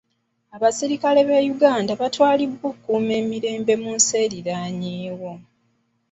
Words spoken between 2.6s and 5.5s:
okukuuma emirembe mu nsi eriraanyeewo.